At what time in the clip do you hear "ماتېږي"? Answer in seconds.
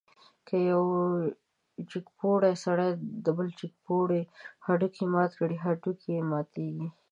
6.31-6.87